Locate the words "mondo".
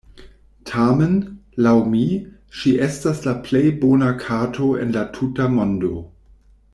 5.59-5.93